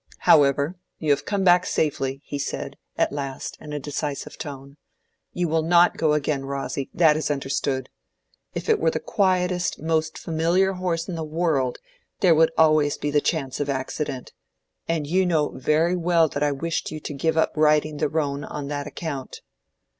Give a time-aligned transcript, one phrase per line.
[0.21, 4.77] "However, you have come back safely," he said, at last, in a decisive tone.
[5.31, 7.87] "You will not go again, Rosy; that is understood.
[8.55, 11.77] If it were the quietest, most familiar horse in the world,
[12.21, 14.33] there would always be the chance of accident.
[14.87, 18.43] And you know very well that I wished you to give up riding the roan
[18.43, 19.41] on that account."